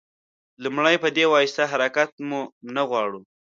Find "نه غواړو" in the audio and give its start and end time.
2.75-3.19